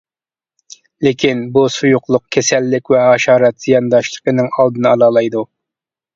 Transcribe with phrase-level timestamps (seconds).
[1.07, 5.47] لېكىن، بۇ سۇيۇقلۇق كېسەللىك ۋە ھاشارات زىيانداشلىقىنىڭ ئالدىنى ئالالايدۇ.